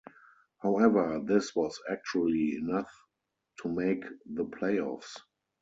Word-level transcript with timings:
However, 0.63 1.21
this 1.23 1.55
was 1.55 1.79
actually 1.87 2.55
enough 2.55 2.89
to 3.61 3.69
make 3.69 4.03
the 4.25 4.45
playoffs. 4.45 5.15